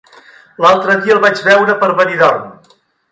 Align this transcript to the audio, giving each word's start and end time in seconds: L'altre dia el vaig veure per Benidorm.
L'altre 0.65 0.95
dia 1.03 1.13
el 1.17 1.21
vaig 1.25 1.43
veure 1.51 1.75
per 1.83 1.91
Benidorm. 2.01 2.49